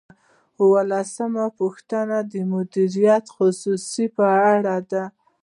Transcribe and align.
اوولسمه 0.61 1.45
پوښتنه 1.59 2.17
د 2.31 2.33
مدیریت 2.53 3.23
د 3.27 3.33
خصوصیاتو 3.35 4.13
په 4.17 4.27
اړه 4.53 4.75
ده. 4.91 5.03